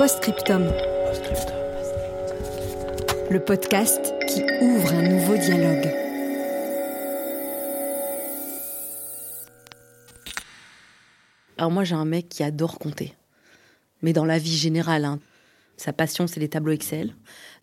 [0.00, 0.62] Postscriptum.
[3.30, 5.92] Le podcast qui ouvre un nouveau dialogue.
[11.58, 13.12] Alors moi j'ai un mec qui adore compter.
[14.00, 15.18] Mais dans la vie générale, hein.
[15.76, 17.14] sa passion c'est les tableaux Excel.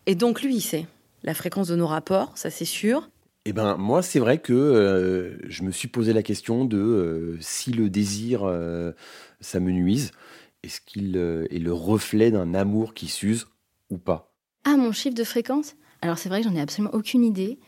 [0.05, 0.85] Et donc lui il sait
[1.23, 3.09] la fréquence de nos rapports, ça c'est sûr.
[3.49, 7.37] Eh ben, moi, c'est vrai que euh, je me suis posé la question de euh,
[7.39, 8.91] si le désir, euh,
[9.39, 10.11] ça me nuise,
[10.63, 13.47] est-ce qu'il euh, est le reflet d'un amour qui s'use
[13.89, 14.33] ou pas?
[14.63, 15.75] Ah, mon chiffre de fréquence?
[16.01, 17.59] Alors c'est vrai que j'en ai absolument aucune idée.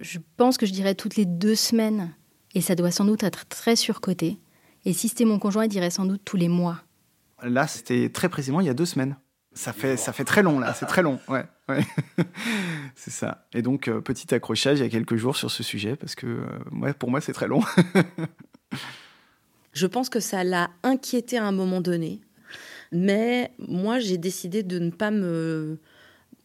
[0.00, 2.14] Je pense que je dirais toutes les deux semaines.
[2.54, 4.38] Et ça doit sans doute être très surcoté.
[4.84, 6.82] Et si c'était mon conjoint, il dirait sans doute tous les mois.
[7.42, 9.16] Là, c'était très précisément il y a deux semaines.
[9.54, 10.74] Ça fait, ça fait très long, là.
[10.74, 11.44] C'est très long, ouais.
[11.68, 11.84] ouais.
[12.96, 13.46] c'est ça.
[13.52, 16.26] Et donc, euh, petit accrochage il y a quelques jours sur ce sujet, parce que
[16.26, 17.62] euh, ouais, pour moi, c'est très long.
[19.72, 22.20] Je pense que ça l'a inquiété à un moment donné.
[22.92, 25.78] Mais moi j'ai décidé de ne pas me...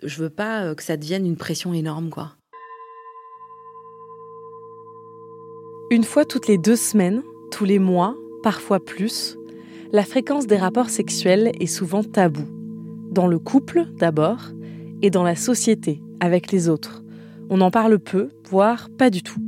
[0.04, 2.36] Je veux pas euh, que ça devienne une pression énorme, quoi.
[5.92, 9.36] Une fois toutes les deux semaines, tous les mois, parfois plus,
[9.92, 12.48] la fréquence des rapports sexuels est souvent taboue.
[13.12, 14.52] Dans le couple, d'abord,
[15.02, 17.03] et dans la société, avec les autres.
[17.50, 19.40] On en parle peu, voire pas du tout.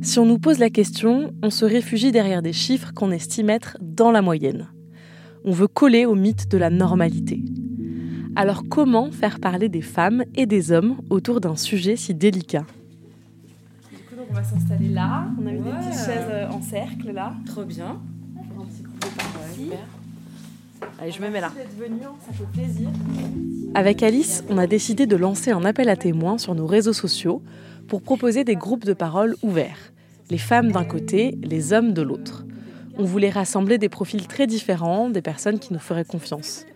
[0.00, 3.78] Si on nous pose la question, on se réfugie derrière des chiffres qu'on estime être
[3.80, 4.68] dans la moyenne.
[5.44, 7.42] On veut coller au mythe de la normalité.
[8.36, 12.64] Alors comment faire parler des femmes et des hommes autour d'un sujet si délicat?
[13.90, 15.26] Du coup, donc on va s'installer là.
[15.40, 17.34] On a mis des petites chaises euh, en cercle là.
[17.44, 18.00] Trop bien.
[18.36, 19.78] Un petit groupe de parole.
[21.00, 21.52] Allez, je me mets là.
[21.56, 22.88] d'être venu, ça fait plaisir.
[23.74, 27.42] Avec Alice, on a décidé de lancer un appel à témoins sur nos réseaux sociaux
[27.88, 29.92] pour proposer des groupes de parole ouverts.
[30.30, 32.44] Les femmes d'un côté, les hommes de l'autre.
[32.98, 36.66] On voulait rassembler des profils très différents, des personnes qui nous feraient confiance.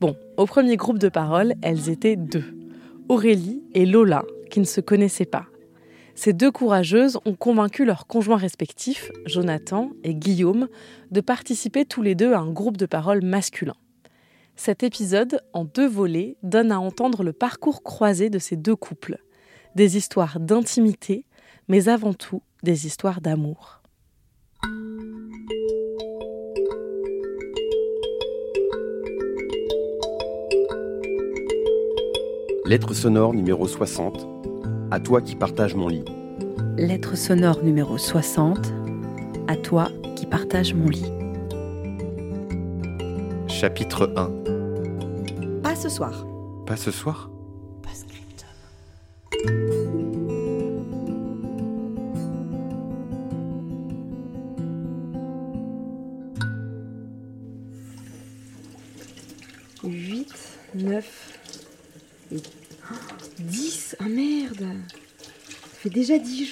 [0.00, 2.44] Bon, au premier groupe de parole, elles étaient deux.
[3.08, 5.46] Aurélie et Lola, qui ne se connaissaient pas.
[6.14, 10.68] Ces deux courageuses ont convaincu leurs conjoints respectifs, Jonathan et Guillaume,
[11.10, 13.74] de participer tous les deux à un groupe de parole masculin.
[14.56, 19.18] Cet épisode, en deux volets, donne à entendre le parcours croisé de ces deux couples.
[19.74, 21.24] Des histoires d'intimité,
[21.68, 23.83] mais avant tout des histoires d'amour.
[32.66, 34.26] Lettre sonore numéro 60.
[34.90, 36.06] À toi qui partage mon lit.
[36.78, 38.72] Lettre sonore numéro 60.
[39.48, 41.04] À toi qui partage mon lit.
[43.48, 45.60] Chapitre 1.
[45.62, 46.26] Pas ce soir.
[46.64, 47.28] Pas ce soir?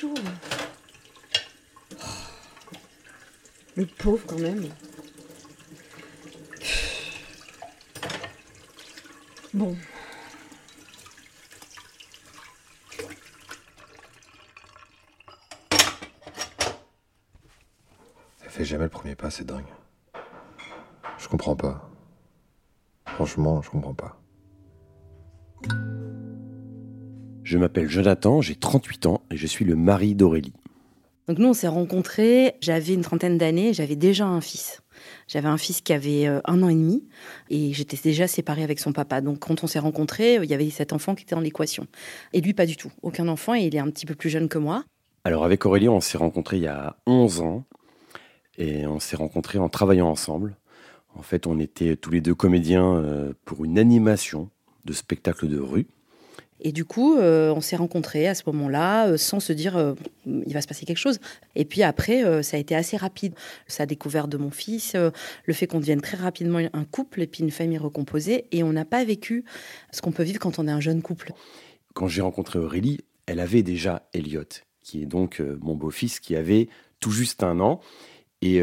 [0.02, 0.14] Jours.
[1.92, 2.06] Oh.
[3.76, 4.68] Le pauvre quand même.
[9.54, 9.76] Bon.
[18.42, 19.64] Elle fait jamais le premier pas, c'est dingue.
[21.18, 21.88] Je comprends pas.
[23.06, 24.18] Franchement, je comprends pas.
[27.52, 30.54] Je m'appelle Jonathan, j'ai 38 ans et je suis le mari d'Aurélie.
[31.28, 34.82] Donc nous, on s'est rencontrés, j'avais une trentaine d'années, j'avais déjà un fils.
[35.28, 37.04] J'avais un fils qui avait euh, un an et demi
[37.50, 39.20] et j'étais déjà séparée avec son papa.
[39.20, 41.86] Donc quand on s'est rencontrés, il y avait cet enfant qui était dans l'équation.
[42.32, 42.90] Et lui, pas du tout.
[43.02, 44.84] Aucun enfant et il est un petit peu plus jeune que moi.
[45.24, 47.64] Alors avec Aurélie, on s'est rencontrés il y a 11 ans
[48.56, 50.56] et on s'est rencontrés en travaillant ensemble.
[51.14, 54.48] En fait, on était tous les deux comédiens euh, pour une animation
[54.86, 55.86] de spectacle de rue.
[56.64, 59.94] Et du coup, euh, on s'est rencontrés à ce moment-là, euh, sans se dire euh,
[60.26, 61.18] il va se passer quelque chose.
[61.56, 63.34] Et puis après, ça a été assez rapide.
[63.66, 67.42] Sa découverte de mon fils, le fait qu'on devienne très rapidement un couple et puis
[67.42, 68.46] une famille recomposée.
[68.52, 69.44] Et on n'a pas vécu
[69.90, 71.32] ce qu'on peut vivre quand on est un jeune couple.
[71.94, 74.44] Quand j'ai rencontré Aurélie, elle avait déjà Elliot,
[74.82, 76.68] qui est donc mon beau-fils, qui avait
[77.00, 77.80] tout juste un an
[78.40, 78.62] et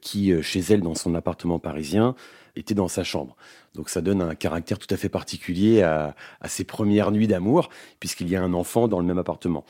[0.00, 2.14] qui, chez elle, dans son appartement parisien,
[2.56, 3.36] était dans sa chambre.
[3.74, 7.70] Donc ça donne un caractère tout à fait particulier à, à ces premières nuits d'amour,
[8.00, 9.64] puisqu'il y a un enfant dans le même appartement.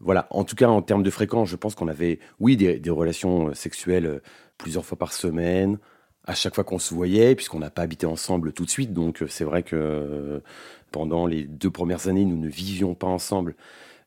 [0.00, 2.90] Voilà, en tout cas en termes de fréquence, je pense qu'on avait, oui, des, des,
[2.90, 4.22] relations sexuelles
[4.56, 5.78] plusieurs fois par semaine,
[6.24, 8.94] à chaque fois qu'on se voyait, puisqu'on n'a pas habité ensemble tout de suite.
[8.94, 10.42] Donc c'est vrai que
[10.90, 13.54] pendant les deux premières années, nous ne vivions pas ensemble.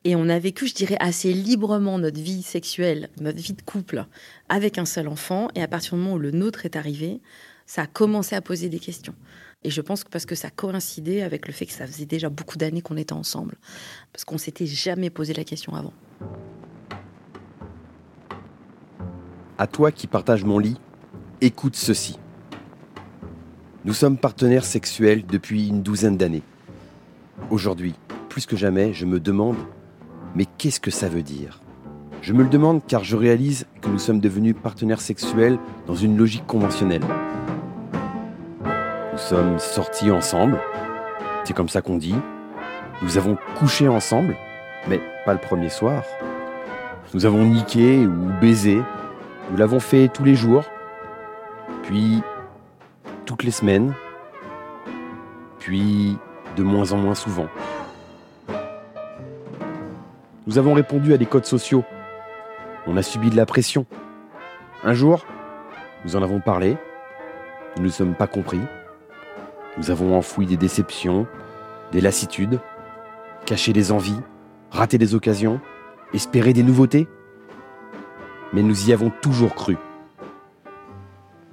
[0.04, 4.04] Et on a vécu, je dirais, assez librement notre vie sexuelle, notre vie de couple,
[4.50, 5.48] avec un seul enfant.
[5.54, 7.20] Et à partir du moment où le nôtre est arrivé,
[7.66, 9.14] ça a commencé à poser des questions.
[9.62, 12.28] Et je pense que parce que ça coïncidait avec le fait que ça faisait déjà
[12.28, 13.56] beaucoup d'années qu'on était ensemble.
[14.12, 15.94] Parce qu'on s'était jamais posé la question avant.
[19.56, 20.76] À toi qui partages mon lit,
[21.40, 22.18] écoute ceci.
[23.84, 26.42] Nous sommes partenaires sexuels depuis une douzaine d'années.
[27.50, 27.94] Aujourd'hui,
[28.28, 29.56] plus que jamais, je me demande,
[30.34, 31.60] mais qu'est-ce que ça veut dire?
[32.20, 36.16] Je me le demande car je réalise que nous sommes devenus partenaires sexuels dans une
[36.16, 37.04] logique conventionnelle.
[39.14, 40.60] Nous sommes sortis ensemble,
[41.44, 42.16] c'est comme ça qu'on dit.
[43.00, 44.36] Nous avons couché ensemble,
[44.88, 46.02] mais pas le premier soir.
[47.14, 48.82] Nous avons niqué ou baisé.
[49.52, 50.64] Nous l'avons fait tous les jours,
[51.84, 52.24] puis
[53.24, 53.94] toutes les semaines,
[55.60, 56.18] puis
[56.56, 57.46] de moins en moins souvent.
[60.48, 61.84] Nous avons répondu à des codes sociaux.
[62.88, 63.86] On a subi de la pression.
[64.82, 65.24] Un jour,
[66.04, 66.76] nous en avons parlé.
[67.76, 68.60] Nous ne nous sommes pas compris.
[69.76, 71.26] Nous avons enfoui des déceptions,
[71.90, 72.60] des lassitudes,
[73.44, 74.20] caché des envies,
[74.70, 75.60] raté des occasions,
[76.12, 77.08] espéré des nouveautés.
[78.52, 79.76] Mais nous y avons toujours cru.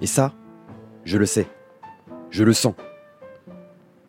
[0.02, 0.34] Et ça,
[1.04, 1.48] je le sais.
[2.30, 2.76] Je le sens.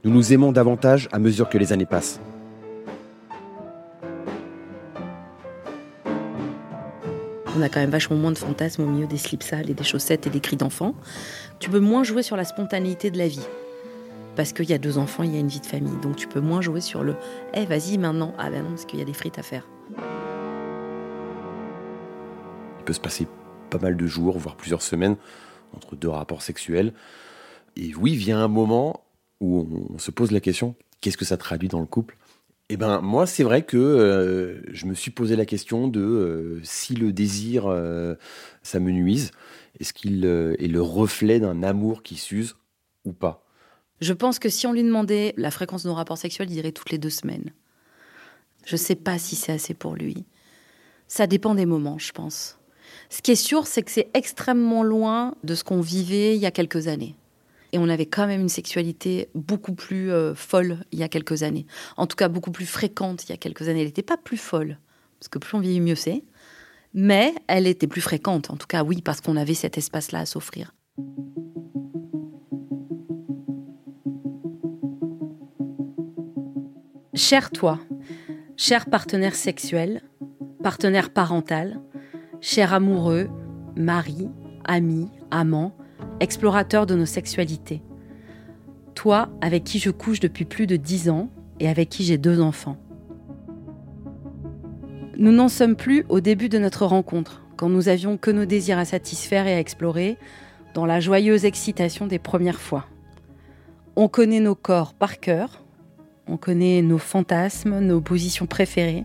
[0.04, 2.20] Nous nous aimons davantage à mesure que les années passent.
[7.56, 9.84] On a quand même vachement moins de fantasmes au milieu des slips sales et des
[9.84, 10.94] chaussettes et des cris d'enfants.
[11.58, 13.46] Tu peux moins jouer sur la spontanéité de la vie.
[14.36, 15.96] Parce qu'il y a deux enfants, il y a une vie de famille.
[16.02, 17.16] Donc tu peux moins jouer sur le
[17.54, 18.34] Eh, vas-y maintenant.
[18.38, 19.66] Ah ben non, parce qu'il y a des frites à faire.
[22.78, 23.26] Il peut se passer
[23.70, 25.16] pas mal de jours, voire plusieurs semaines,
[25.76, 26.92] entre deux rapports sexuels.
[27.76, 29.04] Et oui, vient un moment
[29.40, 32.16] où on se pose la question qu'est-ce que ça traduit dans le couple?
[32.70, 36.60] Eh ben, moi, c'est vrai que euh, je me suis posé la question de euh,
[36.62, 38.14] si le désir, euh,
[38.62, 39.32] ça me nuise,
[39.78, 42.56] est-ce qu'il est le reflet d'un amour qui s'use
[43.04, 43.44] ou pas?
[44.02, 46.72] Je pense que si on lui demandait la fréquence de nos rapports sexuels, il dirait
[46.72, 47.52] toutes les deux semaines.
[48.66, 50.24] Je ne sais pas si c'est assez pour lui.
[51.06, 52.58] Ça dépend des moments, je pense.
[53.10, 56.46] Ce qui est sûr, c'est que c'est extrêmement loin de ce qu'on vivait il y
[56.46, 57.14] a quelques années.
[57.70, 61.44] Et on avait quand même une sexualité beaucoup plus euh, folle il y a quelques
[61.44, 61.66] années.
[61.96, 63.82] En tout cas, beaucoup plus fréquente il y a quelques années.
[63.82, 64.78] Elle n'était pas plus folle,
[65.20, 66.24] parce que plus on vieillit, mieux c'est.
[66.92, 70.26] Mais elle était plus fréquente, en tout cas, oui, parce qu'on avait cet espace-là à
[70.26, 70.74] s'offrir.
[77.14, 77.78] Cher toi,
[78.56, 80.00] cher partenaire sexuel,
[80.62, 81.78] partenaire parental,
[82.40, 83.28] cher amoureux,
[83.76, 84.30] mari,
[84.64, 85.76] ami, amant,
[86.20, 87.82] explorateur de nos sexualités.
[88.94, 91.28] Toi, avec qui je couche depuis plus de dix ans
[91.60, 92.78] et avec qui j'ai deux enfants.
[95.18, 98.78] Nous n'en sommes plus au début de notre rencontre, quand nous avions que nos désirs
[98.78, 100.16] à satisfaire et à explorer,
[100.72, 102.86] dans la joyeuse excitation des premières fois.
[103.96, 105.61] On connaît nos corps par cœur,
[106.26, 109.04] on connaît nos fantasmes, nos positions préférées,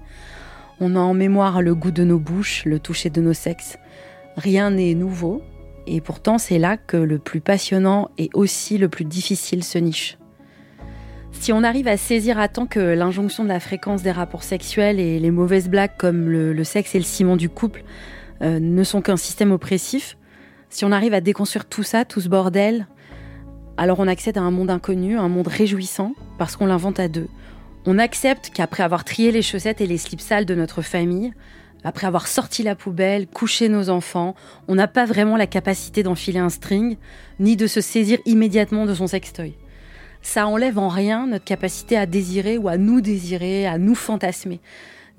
[0.80, 3.78] on a en mémoire le goût de nos bouches, le toucher de nos sexes.
[4.36, 5.42] Rien n'est nouveau,
[5.88, 10.18] et pourtant c'est là que le plus passionnant et aussi le plus difficile se niche.
[11.32, 15.00] Si on arrive à saisir à temps que l'injonction de la fréquence des rapports sexuels
[15.00, 17.84] et les mauvaises blagues comme le, sexe et le ciment du couple
[18.42, 20.18] euh, ne sont qu'un système oppressif,
[20.70, 22.88] si on arrive à déconstruire tout ça, tout ce bordel,
[23.77, 27.27] alors on accède à un monde inconnu, un monde réjouissant, parce qu'on l'invente à deux.
[27.86, 31.34] On accepte qu'après avoir trié les chaussettes et les slips sales de notre famille,
[31.84, 34.36] après avoir sorti la poubelle, couché nos enfants,
[34.67, 36.98] on n'a pas vraiment la capacité d'enfiler un string,
[37.39, 39.53] ni de se saisir immédiatement de son sextoy.
[40.22, 44.60] Ça enlève en rien notre capacité à désirer ou à nous désirer, à nous fantasmer,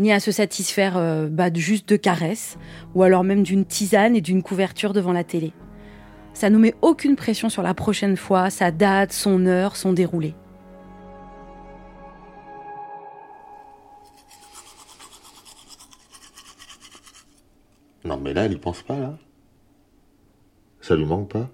[0.01, 2.59] ni à se satisfaire euh, bah, juste de caresses,
[2.95, 5.53] ou alors même d'une tisane et d'une couverture devant la télé.
[6.39, 10.37] Ça nous met aucune pression sur la prochaine fois, sa date, son heure, son déroulé.
[18.05, 19.19] Non, mais là, elle y pense pas, là.
[20.81, 21.51] Ça lui manque pas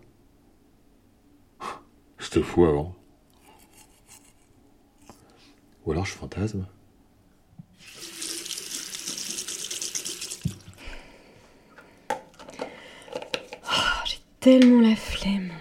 [2.19, 2.95] C'était fou avant.
[5.87, 6.67] Ou alors je fantasme
[14.45, 15.53] tellement la flemme.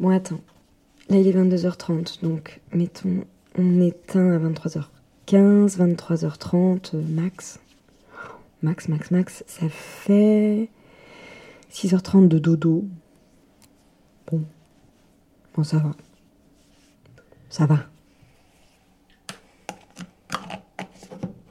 [0.00, 0.40] Bon, attends.
[1.08, 3.24] Là, il est 22h30, donc mettons,
[3.56, 7.60] on éteint à 23h15, 23h30, max.
[8.60, 10.68] Max, max, max, ça fait
[11.72, 12.84] 6h30 de dodo.
[14.28, 14.42] Bon.
[15.54, 15.92] Bon, ça va.
[17.50, 17.86] Ça va.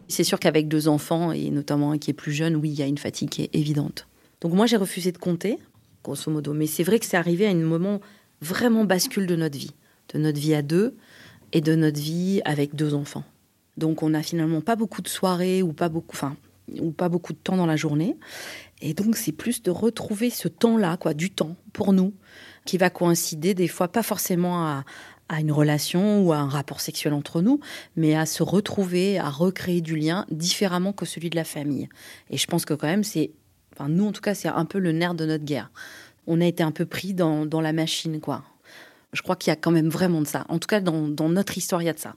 [0.09, 2.83] C'est sûr qu'avec deux enfants, et notamment un qui est plus jeune, oui, il y
[2.83, 4.05] a une fatigue qui est évidente.
[4.41, 5.57] Donc moi, j'ai refusé de compter,
[6.03, 6.53] grosso modo.
[6.53, 7.99] Mais c'est vrai que c'est arrivé à un moment
[8.41, 9.71] vraiment bascule de notre vie,
[10.13, 10.95] de notre vie à deux
[11.51, 13.23] et de notre vie avec deux enfants.
[13.77, 16.35] Donc on n'a finalement pas beaucoup de soirées ou pas beaucoup, enfin,
[16.79, 18.17] ou pas beaucoup de temps dans la journée.
[18.81, 22.13] Et donc c'est plus de retrouver ce temps-là, quoi, du temps pour nous,
[22.65, 24.85] qui va coïncider des fois pas forcément à,
[25.29, 27.59] à une relation ou à un rapport sexuel entre nous,
[27.95, 31.89] mais à se retrouver, à recréer du lien différemment que celui de la famille.
[32.29, 33.31] Et je pense que quand même, c'est,
[33.75, 35.71] enfin nous en tout cas, c'est un peu le nerf de notre guerre.
[36.27, 38.43] On a été un peu pris dans, dans la machine, quoi.
[39.13, 40.45] Je crois qu'il y a quand même vraiment de ça.
[40.49, 42.15] En tout cas, dans, dans notre histoire, il y a de ça.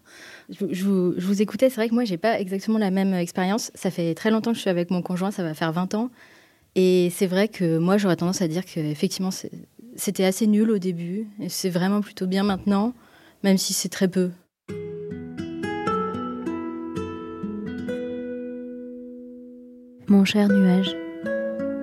[0.50, 3.14] Je, je vous, je vous écoutais, c'est vrai que moi, j'ai pas exactement la même
[3.14, 3.70] expérience.
[3.74, 6.10] Ça fait très longtemps que je suis avec mon conjoint, ça va faire 20 ans.
[6.74, 9.30] Et c'est vrai que moi, j'aurais tendance à dire qu'effectivement,
[9.96, 11.28] c'était assez nul au début.
[11.40, 12.94] Et c'est vraiment plutôt bien maintenant,
[13.44, 14.30] même si c'est très peu.
[20.08, 20.96] Mon cher nuage,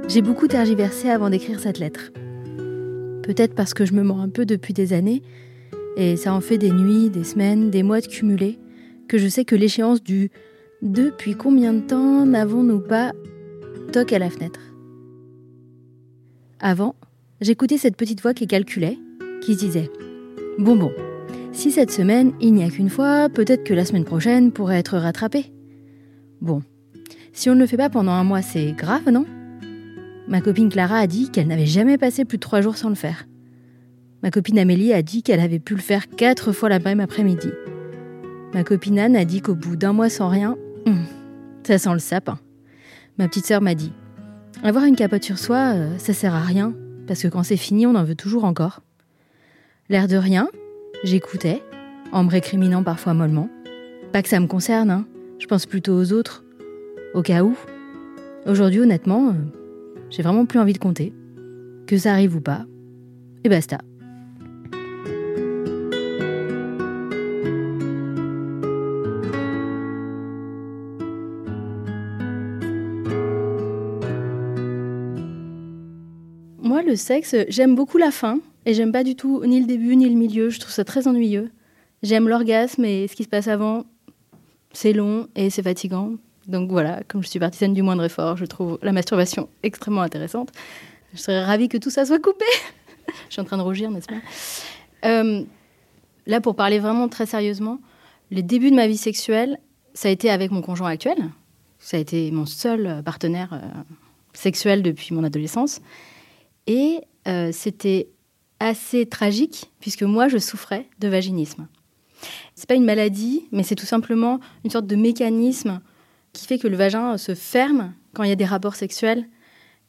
[0.08, 2.12] j'ai beaucoup tergiversé avant d'écrire cette lettre.
[3.24, 5.24] Peut-être parce que je me mens un peu depuis des années,
[5.98, 8.60] et ça en fait des nuits, des semaines, des mois de cumulés,
[9.08, 10.30] que je sais que l'échéance du
[10.82, 13.14] depuis combien de temps n'avons-nous pas
[13.92, 14.60] toque à la fenêtre.
[16.60, 16.96] Avant,
[17.42, 18.98] j'écoutais cette petite voix qui calculait,
[19.42, 19.90] qui disait
[20.60, 20.92] Bon, bon,
[21.52, 24.98] si cette semaine il n'y a qu'une fois, peut-être que la semaine prochaine pourrait être
[24.98, 25.52] rattrapée.
[26.42, 26.62] Bon,
[27.34, 29.26] si on ne le fait pas pendant un mois, c'est grave, non?
[30.28, 32.96] Ma copine Clara a dit qu'elle n'avait jamais passé plus de trois jours sans le
[32.96, 33.26] faire.
[34.24, 37.50] Ma copine Amélie a dit qu'elle avait pu le faire quatre fois la même après-midi.
[38.54, 40.56] Ma copine Anne a dit qu'au bout d'un mois sans rien,
[40.88, 41.06] hum,
[41.64, 42.40] ça sent le sapin.
[43.20, 43.94] Ma petite sœur m'a dit
[44.64, 46.74] Avoir une capote sur soi, euh, ça sert à rien,
[47.06, 48.82] parce que quand c'est fini, on en veut toujours encore.
[49.90, 50.50] L'air de rien,
[51.04, 51.62] j'écoutais,
[52.12, 53.50] en me récriminant parfois mollement.
[54.12, 55.06] Pas que ça me concerne, hein.
[55.38, 56.44] je pense plutôt aux autres,
[57.14, 57.56] au cas où.
[58.48, 59.65] Aujourd'hui, honnêtement, euh,
[60.16, 61.12] j'ai vraiment plus envie de compter.
[61.88, 62.66] Que ça arrive ou pas,
[63.44, 63.80] et basta.
[76.62, 79.98] Moi, le sexe, j'aime beaucoup la fin, et j'aime pas du tout ni le début
[79.98, 81.50] ni le milieu, je trouve ça très ennuyeux.
[82.04, 83.84] J'aime l'orgasme, et ce qui se passe avant,
[84.72, 86.14] c'est long et c'est fatigant.
[86.48, 90.52] Donc voilà, comme je suis partisane du moindre effort, je trouve la masturbation extrêmement intéressante.
[91.14, 92.46] Je serais ravie que tout ça soit coupé.
[93.28, 94.16] je suis en train de rougir, n'est-ce pas?
[95.06, 95.44] Euh,
[96.28, 97.80] Là, pour parler vraiment très sérieusement,
[98.32, 99.60] les débuts de ma vie sexuelle,
[99.94, 101.18] ça a été avec mon conjoint actuel.
[101.80, 103.60] Ça a été mon seul partenaire euh,
[104.34, 105.82] sexuel depuis mon adolescence.
[106.66, 108.10] Et euh, c'était
[108.60, 111.68] assez tragique, puisque moi, je souffrais de vaginisme.
[112.56, 115.80] C'est pas une maladie, mais c'est tout simplement une sorte de mécanisme
[116.36, 119.28] qui fait que le vagin se ferme quand il y a des rapports sexuels.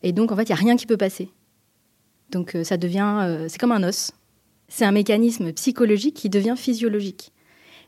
[0.02, 1.30] Et donc, en fait, il n'y a rien qui peut passer.
[2.30, 3.20] Donc, euh, ça devient.
[3.22, 4.12] euh, c'est comme un os.
[4.68, 7.32] C'est un mécanisme psychologique qui devient physiologique.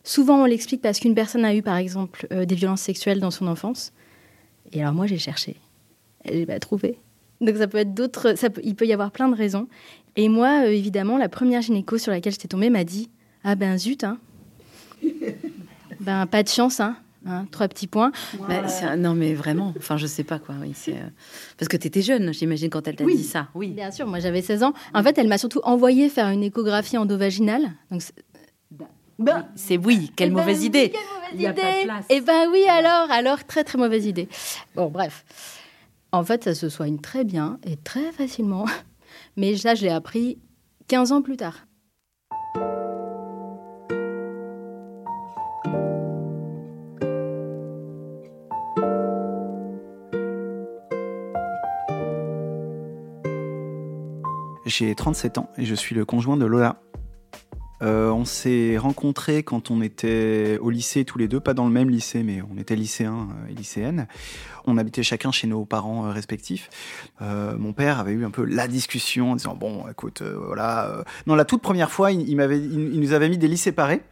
[0.05, 3.31] Souvent, on l'explique parce qu'une personne a eu, par exemple, euh, des violences sexuelles dans
[3.31, 3.93] son enfance.
[4.73, 5.57] Et alors, moi, j'ai cherché.
[6.25, 6.99] Et j'ai pas trouvé.
[7.41, 8.35] Donc, ça peut être d'autres.
[8.62, 9.69] il peut y avoir plein de raisons.
[10.17, 13.09] Et moi, évidemment, la première gynéco sur laquelle j'étais tombée m'a dit
[13.45, 14.19] Ah ben zut, hein.
[16.00, 16.97] ben pas de chance, hein.
[17.31, 18.11] Hein, trois petits points.
[18.49, 20.55] Bah, c'est un- non, mais vraiment, enfin, je sais pas quoi.
[20.63, 21.09] Oui, c'est, euh,
[21.59, 23.49] Parce que tu étais jeune, j'imagine, quand elle t'a dit ça.
[23.55, 23.69] Oui.
[23.69, 24.73] Bien sûr, moi j'avais 16 ans.
[24.95, 27.73] En fait, elle m'a surtout envoyé faire une échographie endovaginale.
[27.91, 28.15] Donc, c'est-
[29.21, 30.91] Oui, C'est oui, quelle Eh ben mauvaise idée.
[30.91, 31.85] quelle mauvaise Il y a pas de idée.
[31.85, 32.05] place.
[32.09, 34.29] Eh ben oui, alors, alors, très très mauvaise idée.
[34.77, 35.25] Bon, bref.
[36.13, 38.65] En fait, ça se soigne très bien et très facilement.
[39.37, 40.39] Mais ça, je l'ai appris
[40.87, 41.67] 15 ans plus tard.
[54.79, 56.77] J'ai 37 ans et je suis le conjoint de Lola.
[57.83, 61.73] Euh, on s'est rencontrés quand on était au lycée tous les deux, pas dans le
[61.73, 64.07] même lycée, mais on était lycéens euh, et lycéennes.
[64.69, 66.71] On habitait chacun chez nos parents euh, respectifs.
[67.21, 71.03] Mon père avait eu un peu la discussion en disant bon, écoute, voilà.
[71.27, 74.03] Non, la toute première fois, il, il nous avait mis des lits séparés.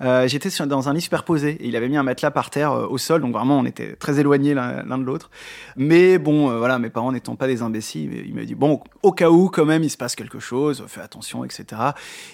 [0.00, 2.86] Euh, j'étais dans un lit superposé et il avait mis un matelas par terre euh,
[2.86, 5.30] au sol, donc vraiment on était très éloignés l'un de l'autre.
[5.76, 9.12] Mais bon, euh, voilà, mes parents n'étant pas des imbéciles, il m'a dit bon, au
[9.12, 11.82] cas où quand même il se passe quelque chose, fais attention, etc.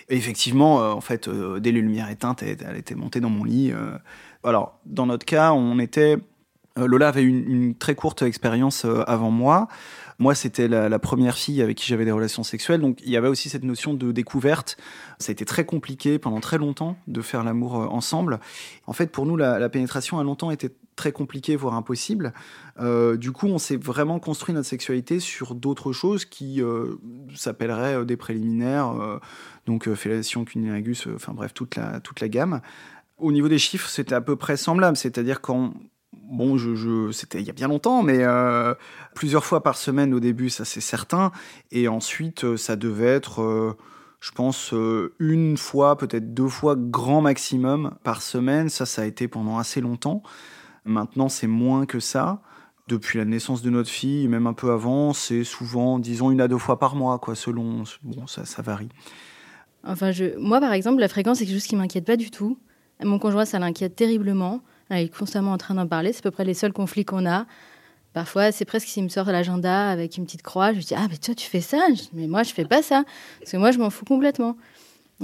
[0.09, 3.73] Et effectivement, en fait, dès les lumières éteintes, elle, était montée dans mon lit.
[4.45, 6.19] alors, dans notre cas, on était
[6.77, 9.69] Lola avait une, une très courte expérience avant moi.
[10.23, 13.27] Moi, c'était la, première fille avec qui j'avais des relations sexuelles, donc il y avait
[13.27, 14.77] aussi cette notion de découverte.
[15.19, 18.39] Ça a été très compliqué pendant très longtemps de faire l'amour euh, ensemble.
[18.87, 22.35] En fait, pour nous, la, pénétration a longtemps été très compliquée, voire impossible.
[22.79, 26.95] Euh, du coup, on s'est vraiment construit notre sexualité sur d'autres choses qui euh,
[27.35, 28.95] s'appelleraient des préliminaires,
[29.67, 32.61] donc fellation, cunnilingus, enfin bref, toute la, toute la gamme.
[33.19, 35.75] Au niveau des chiffres, c'était à peu près semblable, c'est-à-dire quand
[36.33, 38.75] bon, je, c'était il y a bien longtemps, mais euh,
[39.15, 41.31] plusieurs fois par semaine au début, ça c'est certain.
[41.71, 43.77] Et ensuite, euh, ça devait être, euh,
[44.21, 44.75] je pense,
[45.19, 48.69] une fois, peut-être deux fois, grand maximum par semaine.
[48.69, 50.23] Ça, ça a été pendant assez longtemps.
[50.85, 52.41] Maintenant, c'est moins que ça.
[52.89, 56.49] Depuis la naissance de notre fille, même un peu avant, c'est souvent, disons, une à
[56.49, 57.85] deux fois par mois, quoi, selon.
[58.03, 58.89] Bon, ça, varie.
[59.85, 62.59] Enfin, je, moi, par exemple, la fréquence, c'est quelque chose qui m'inquiète pas du tout.
[63.03, 64.63] Mon conjoint, ça l'inquiète terriblement.
[64.91, 66.13] Il est constamment en train d'en parler.
[66.13, 67.47] C'est à peu près les seuls conflits qu'on a.
[68.13, 71.07] Parfois, c'est presque s'il me sort l'agenda avec une petite croix, je lui dis Ah,
[71.11, 71.87] mais toi, tu fais ça?
[72.13, 73.05] Mais moi, je fais pas ça.
[73.41, 74.57] Parce que moi, je m'en fous complètement.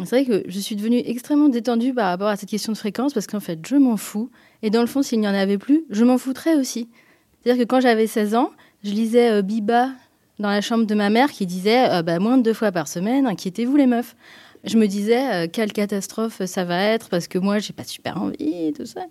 [0.05, 3.13] C'est vrai que je suis devenue extrêmement détendue par rapport à cette question de fréquence
[3.13, 4.31] parce qu'en fait, je m'en fous.
[4.63, 6.89] Et dans le fond, s'il n'y en avait plus, je m'en foutrais aussi.
[7.43, 8.53] C'est-à-dire que quand j'avais 16 ans,
[8.85, 9.91] je lisais euh, Biba
[10.39, 12.87] dans la chambre de ma mère qui disait euh, bah, moins de deux fois par
[12.87, 14.15] semaine, inquiétez-vous les meufs
[14.65, 18.21] je me disais euh, quelle catastrophe ça va être parce que moi j'ai pas super
[18.21, 19.07] envie tout ça.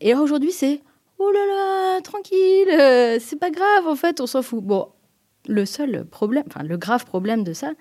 [0.00, 0.80] Et aujourd'hui c'est
[1.18, 4.62] oh là là tranquille, euh, c'est pas grave en fait on s'en fout.
[4.62, 4.88] Bon,
[5.46, 7.72] le seul problème, enfin le grave problème de ça,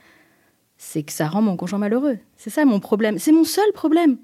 [0.77, 2.19] c'est que ça rend mon conjoint malheureux.
[2.37, 4.17] C'est ça mon problème, c'est mon seul problème.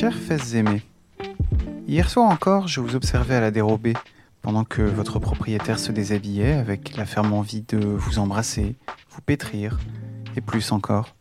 [0.00, 0.80] Chers fesses aimés,
[1.86, 3.92] hier soir encore, je vous observais à la dérobée,
[4.40, 8.76] pendant que votre propriétaire se déshabillait avec la ferme envie de vous embrasser,
[9.10, 9.78] vous pétrir,
[10.36, 11.14] et plus encore.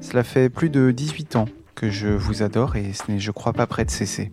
[0.00, 1.44] Cela fait plus de 18 ans
[1.76, 4.32] que je vous adore et ce n'est, je crois, pas près de cesser.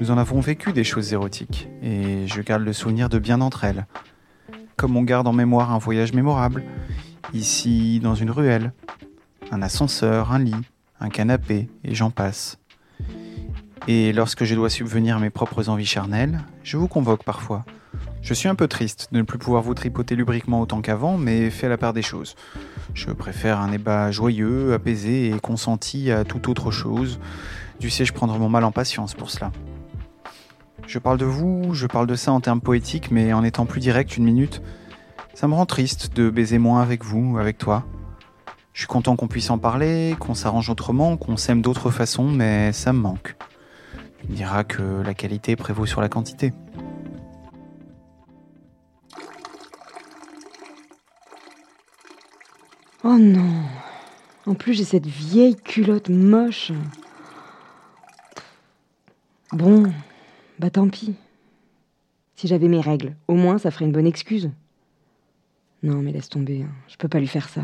[0.00, 3.64] Nous en avons vécu des choses érotiques, et je garde le souvenir de bien d'entre
[3.64, 3.86] elles.
[4.78, 6.64] Comme on garde en mémoire un voyage mémorable,
[7.34, 8.72] ici dans une ruelle,
[9.50, 10.54] un ascenseur, un lit,
[11.02, 12.58] un canapé, et j'en passe.
[13.88, 17.64] Et lorsque je dois subvenir à mes propres envies charnelles, je vous convoque parfois.
[18.22, 21.50] Je suis un peu triste de ne plus pouvoir vous tripoter lubriquement autant qu'avant, mais
[21.50, 22.36] fais la part des choses.
[22.94, 27.18] Je préfère un débat joyeux, apaisé et consenti à toute autre chose.
[27.80, 29.50] Du sais-je prendre mon mal en patience pour cela.
[30.86, 33.80] Je parle de vous, je parle de ça en termes poétiques, mais en étant plus
[33.80, 34.62] direct une minute,
[35.34, 37.84] ça me rend triste de baiser moins avec vous, avec toi.
[38.72, 42.72] Je suis content qu'on puisse en parler, qu'on s'arrange autrement, qu'on s'aime d'autres façons, mais
[42.72, 43.36] ça me manque.
[44.20, 46.52] Tu me diras que la qualité prévaut sur la quantité.
[53.04, 53.64] Oh non
[54.46, 56.72] En plus, j'ai cette vieille culotte moche.
[59.52, 59.92] Bon,
[60.58, 61.14] bah tant pis.
[62.36, 64.50] Si j'avais mes règles, au moins ça ferait une bonne excuse.
[65.82, 66.72] Non, mais laisse tomber, hein.
[66.88, 67.62] je peux pas lui faire ça.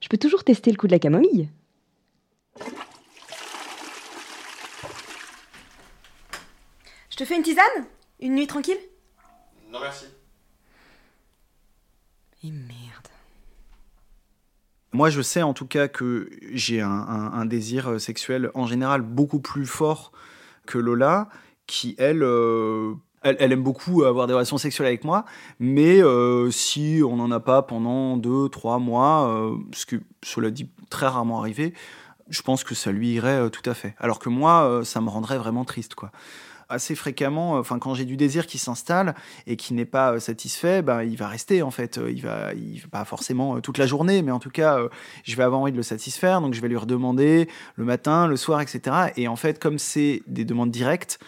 [0.00, 1.48] Je peux toujours tester le coup de la camomille.
[7.10, 7.64] Je te fais une tisane?
[8.20, 8.78] Une nuit tranquille?
[9.70, 10.06] Non merci.
[12.44, 13.08] Et merde.
[14.92, 19.40] Moi, je sais en tout cas que j'ai un, désir euh, sexuel en général beaucoup
[19.40, 20.12] plus fort
[20.66, 21.28] que Lola,
[21.66, 22.94] qui elle euh,
[23.38, 25.24] elle, aime beaucoup avoir des relations sexuelles avec moi,
[25.58, 30.50] mais euh, si on n'en a pas pendant deux, trois mois, euh, ce que cela
[30.50, 31.74] dit très rarement arrivé,
[32.28, 33.94] je pense que ça lui irait euh, tout à fait.
[33.98, 36.10] Alors que moi, ça me rendrait vraiment triste, quoi.
[36.70, 39.14] Assez fréquemment, enfin quand j'ai du désir qui s'installe
[39.46, 41.98] et qui n'est pas satisfait, ben il va rester en fait.
[42.10, 44.78] Il va, il pas forcément toute la journée, mais en tout cas,
[45.24, 48.36] je vais avoir envie de le satisfaire, donc je vais lui redemander le matin, le
[48.36, 49.12] soir, etc.
[49.16, 51.18] Et en fait, comme c'est des demandes directes,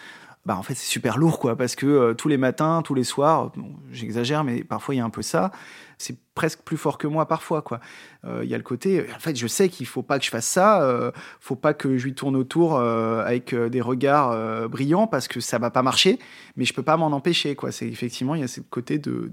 [0.45, 3.03] bah en fait c'est super lourd quoi parce que euh, tous les matins, tous les
[3.03, 3.51] soirs,
[3.91, 5.51] j'exagère mais parfois il y a un peu ça,
[5.99, 7.79] c'est presque plus fort que moi parfois quoi.
[8.25, 10.31] Euh, il y a le côté en fait je sais qu'il faut pas que je
[10.31, 15.27] fasse ça, euh, faut pas que je lui tourne autour avec des regards brillants parce
[15.27, 16.17] que ça va pas marcher,
[16.55, 17.71] mais je peux pas m'en empêcher quoi.
[17.71, 19.31] C'est effectivement il y a ce côté de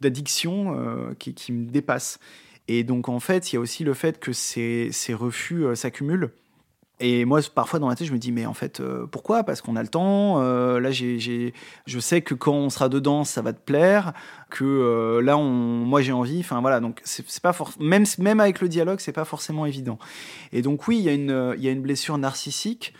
[0.00, 0.76] d'addiction
[1.18, 2.18] qui, qui me dépasse.
[2.68, 6.32] Et donc en fait, il y a aussi le fait que ces, ces refus s'accumulent
[7.04, 9.42] Et moi, parfois dans la tête, je me dis, mais en fait, euh, pourquoi?
[9.42, 10.40] Parce qu'on a le temps.
[10.40, 11.52] euh, là, j'ai,
[11.84, 14.12] je sais que quand on sera dedans, ça va te plaire.
[14.50, 16.38] Que euh, là, moi, j'ai envie.
[16.38, 16.78] Enfin, voilà.
[16.78, 19.98] Donc, c'est, pas même, même avec le dialogue, c'est pas forcément évident.
[20.52, 21.12] Et donc, oui, il y a
[21.56, 22.94] y a une blessure narcissique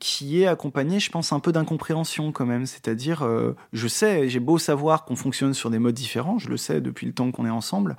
[0.00, 2.66] qui est accompagnée, je pense, un peu d'incompréhension quand même.
[2.66, 3.26] C'est-à-dire,
[3.72, 7.06] je sais, j'ai beau savoir qu'on fonctionne sur des modes différents, je le sais depuis
[7.06, 7.96] le temps qu'on est ensemble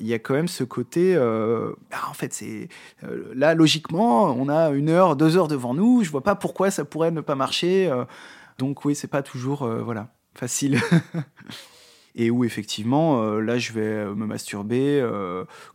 [0.00, 1.14] il y a quand même ce côté.
[1.14, 2.68] euh, bah, en fait, c'est
[3.04, 6.02] euh, là logiquement, on a une heure, deux heures devant nous.
[6.02, 7.88] Je vois pas pourquoi ça pourrait ne pas marcher.
[7.90, 8.04] euh,
[8.58, 10.80] donc oui, c'est pas toujours voilà facile.
[12.16, 15.06] Et où effectivement, là, je vais me masturber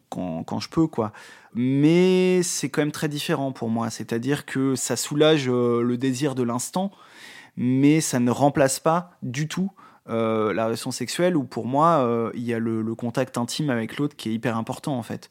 [0.10, 1.14] quand, quand je peux, quoi.
[1.54, 3.90] Mais c'est quand même très différent pour moi.
[3.90, 6.92] C'est-à-dire que ça soulage le désir de l'instant,
[7.56, 9.72] mais ça ne remplace pas du tout
[10.10, 13.98] euh, la relation sexuelle où pour moi euh, il y a le, contact intime avec
[13.98, 15.30] l'autre qui est hyper important en fait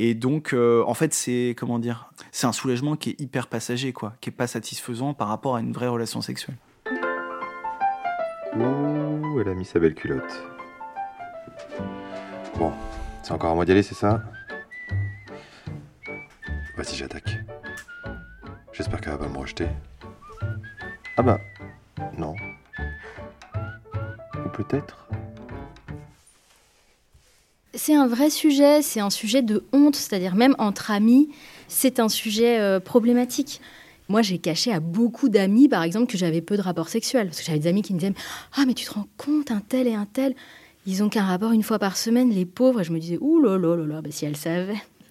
[0.00, 3.92] et donc euh, en fait c'est comment dire c'est un soulagement qui est hyper passager
[3.92, 6.56] quoi qui est pas satisfaisant par rapport à une vraie relation sexuelle
[8.56, 10.42] Ouh, elle a mis sa belle culotte.
[12.58, 12.72] Bon,
[13.22, 14.24] c'est encore à moi d'y aller, c'est ça?
[16.76, 17.38] Vas-y, j'attaque.
[18.72, 19.68] J'espère qu'elle va pas me rejeter.
[21.16, 21.38] Ah bah,
[22.18, 22.34] non.
[24.60, 25.08] Peut-être
[27.72, 31.30] C'est un vrai sujet, c'est un sujet de honte, c'est-à-dire même entre amis,
[31.66, 33.62] c'est un sujet euh, problématique.
[34.10, 37.28] Moi, j'ai caché à beaucoup d'amis, par exemple, que j'avais peu de rapports sexuels.
[37.28, 38.12] Parce que j'avais des amis qui me disaient
[38.54, 40.34] Ah, mais tu te rends compte, un tel et un tel,
[40.84, 42.82] ils ont qu'un rapport une fois par semaine, les pauvres.
[42.82, 44.26] Et je me disais Ouh là là là là, bah, si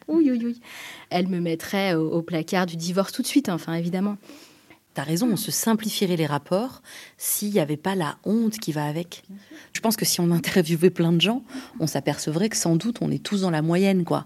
[0.07, 0.61] oui, oui.
[1.09, 4.17] Elles me mettraient au, au placard du divorce tout de suite, enfin, évidemment.
[4.93, 6.81] T'as raison, on se simplifierait les rapports
[7.17, 9.23] s'il n'y avait pas la honte qui va avec.
[9.73, 11.43] Je pense que si on interviewait plein de gens,
[11.79, 14.25] on s'apercevrait que sans doute on est tous dans la moyenne, quoi.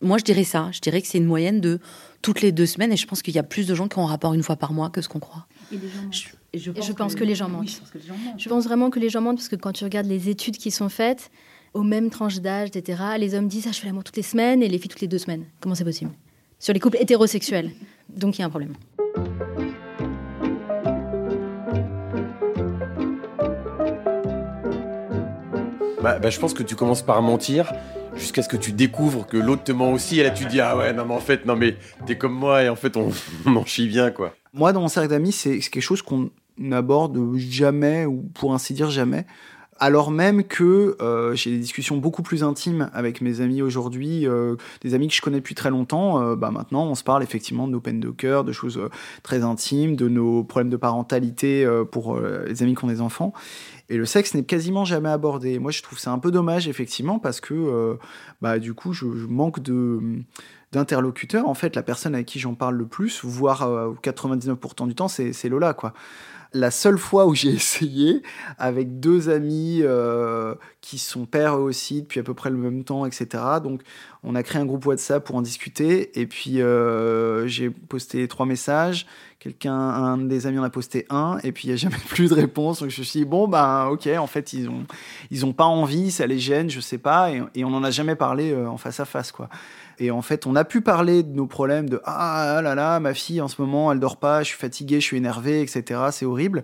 [0.00, 0.68] Moi, je dirais ça.
[0.72, 1.80] Je dirais que c'est une moyenne de
[2.20, 4.04] toutes les deux semaines, et je pense qu'il y a plus de gens qui ont
[4.04, 5.46] un rapport une fois par mois que ce qu'on croit.
[6.52, 7.82] Et je pense que les gens mentent.
[8.38, 10.70] Je pense vraiment que les gens mentent parce que quand tu regardes les études qui
[10.70, 11.30] sont faites,
[11.72, 14.62] aux mêmes tranches d'âge, etc., les hommes disent ah, je fais l'amour toutes les semaines
[14.62, 15.44] et les filles toutes les deux semaines.
[15.60, 16.12] Comment c'est possible?
[16.58, 17.72] Sur les couples hétérosexuels.
[18.08, 18.74] Donc il y a un problème.
[26.04, 27.72] Bah, bah, je pense que tu commences par mentir
[28.14, 30.20] jusqu'à ce que tu découvres que l'autre te ment aussi.
[30.20, 32.34] Et là, tu te dis Ah ouais, non, mais en fait, non, mais t'es comme
[32.34, 33.08] moi et en fait, on,
[33.46, 34.34] on en chie bien, quoi.
[34.52, 38.90] Moi, dans mon cercle d'amis, c'est quelque chose qu'on n'aborde jamais, ou pour ainsi dire
[38.90, 39.24] jamais.
[39.80, 44.54] Alors même que euh, j'ai des discussions beaucoup plus intimes avec mes amis aujourd'hui, euh,
[44.82, 47.66] des amis que je connais depuis très longtemps, euh, bah maintenant on se parle effectivement
[47.66, 48.80] de nos peines de cœur, de choses
[49.22, 53.32] très intimes, de nos problèmes de parentalité pour les amis qui ont des enfants.
[53.90, 55.58] Et le sexe n'est quasiment jamais abordé.
[55.58, 57.94] Moi je trouve ça un peu dommage effectivement parce que euh,
[58.40, 60.00] bah, du coup je, manque de
[60.72, 61.46] d'interlocuteurs.
[61.46, 65.08] En fait la personne avec qui j'en parle le plus, voire euh, 99% du temps,
[65.08, 65.92] c'est Lola quoi
[66.54, 68.22] la seule fois où j'ai essayé
[68.58, 72.84] avec deux amis euh, qui sont pères eux aussi depuis à peu près le même
[72.84, 73.42] temps, etc.
[73.62, 73.82] Donc
[74.22, 78.46] on a créé un groupe WhatsApp pour en discuter et puis euh, j'ai posté trois
[78.46, 79.06] messages.
[79.40, 82.30] Quelqu'un, un des amis en a posté un et puis il n'y a jamais plus
[82.30, 82.80] de réponse.
[82.80, 84.86] Donc je me suis dit bon ben ok en fait ils ont
[85.30, 88.14] ils pas envie, ça les gêne, je sais pas et, et on n'en a jamais
[88.14, 89.48] parlé euh, en face à face quoi.
[89.98, 93.14] Et en fait, on a pu parler de nos problèmes, de ah là là, ma
[93.14, 96.00] fille en ce moment, elle dort pas, je suis fatigué, je suis énervé, etc.
[96.10, 96.62] C'est horrible.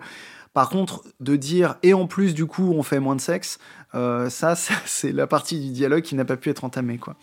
[0.53, 3.57] Par contre, de dire et en plus du coup on fait moins de sexe,
[3.95, 7.15] euh, ça, ça, c'est la partie du dialogue qui n'a pas pu être entamée quoi.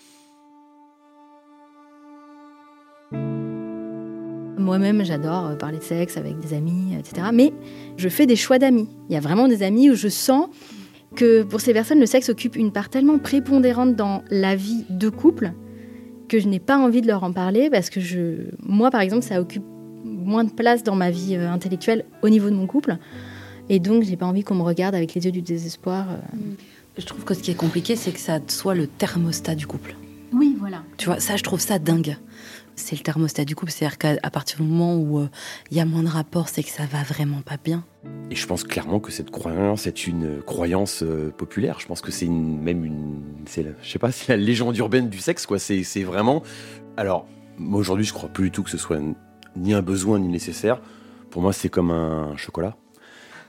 [4.58, 7.28] Moi-même, j'adore euh, parler de sexe avec des amis, etc.
[7.32, 7.52] Mais
[7.96, 8.88] je fais des choix d'amis.
[9.08, 10.48] Il y a vraiment des amis où je sens
[11.16, 15.08] que pour ces personnes, le sexe occupe une part tellement prépondérante dans la vie de
[15.08, 15.52] couple
[16.28, 19.22] que je n'ai pas envie de leur en parler parce que je, moi, par exemple,
[19.22, 19.64] ça occupe
[20.04, 22.98] moins de place dans ma vie euh, intellectuelle au niveau de mon couple.
[23.68, 26.06] Et donc, j'ai pas envie qu'on me regarde avec les yeux du désespoir.
[26.10, 26.38] euh.
[26.96, 29.94] Je trouve que ce qui est compliqué, c'est que ça soit le thermostat du couple.
[30.32, 30.82] Oui, voilà.
[30.96, 32.16] Tu vois, ça, je trouve ça dingue.
[32.78, 35.28] C'est le thermostat du couple, c'est-à-dire qu'à partir du moment où euh,
[35.70, 37.84] il y a moins de rapports, c'est que ça va vraiment pas bien.
[38.30, 41.80] Et je pense clairement que cette croyance est une croyance euh, populaire.
[41.80, 43.20] Je pense que c'est même une,
[43.56, 45.58] la- je sais pas, c'est la légende urbaine du sexe, quoi.
[45.58, 46.42] C'est, vraiment.
[46.96, 47.26] Alors,
[47.72, 49.00] aujourd'hui, je crois plus du tout que ce soit
[49.56, 50.80] ni un besoin ni nécessaire.
[51.30, 52.76] Pour moi, c'est comme un chocolat.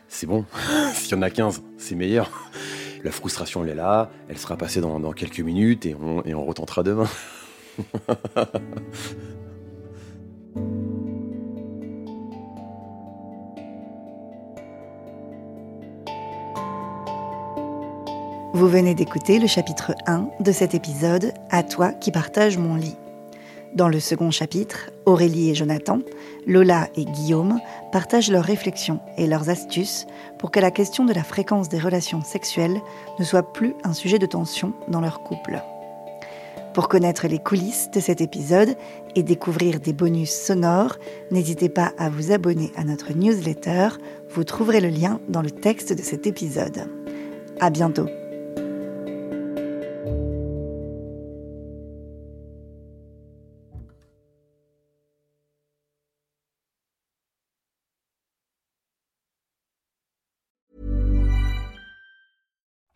[0.08, 0.44] C'est bon.
[0.96, 2.32] S'il y en a 15, c'est meilleur.
[3.04, 4.10] La frustration, elle est là.
[4.28, 7.08] Elle sera passée dans, dans quelques minutes et on, et on retentera demain.
[18.60, 22.98] Vous venez d'écouter le chapitre 1 de cet épisode À toi qui partage mon lit.
[23.74, 26.00] Dans le second chapitre, Aurélie et Jonathan,
[26.48, 27.60] Lola et Guillaume
[27.92, 30.08] partagent leurs réflexions et leurs astuces
[30.40, 32.82] pour que la question de la fréquence des relations sexuelles
[33.20, 35.62] ne soit plus un sujet de tension dans leur couple.
[36.74, 38.76] Pour connaître les coulisses de cet épisode
[39.16, 40.98] et découvrir des bonus sonores,
[41.32, 43.90] n'hésitez pas à vous abonner à notre newsletter.
[44.30, 46.88] Vous trouverez le lien dans le texte de cet épisode.
[47.60, 48.08] À bientôt!